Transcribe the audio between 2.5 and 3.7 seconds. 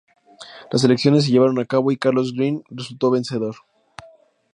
resultó vencedor.